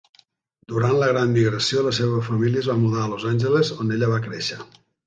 Durant 0.71 0.95
la 1.03 1.09
Gran 1.11 1.35
Migració, 1.35 1.85
la 1.89 1.93
seva 1.99 2.25
família 2.33 2.65
es 2.65 2.73
va 2.73 2.79
mudar 2.83 3.05
a 3.05 3.13
Los 3.15 3.31
Angeles, 3.35 3.75
on 3.79 3.99
ella 3.99 4.15
va 4.17 4.25
créixer. 4.31 4.65